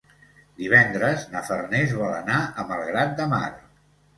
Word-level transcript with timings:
Divendres 0.61 1.27
na 1.35 1.43
Farners 1.49 1.93
vol 1.99 2.17
anar 2.23 2.41
a 2.43 2.67
Malgrat 2.73 3.17
de 3.21 3.29
Mar. 3.37 3.47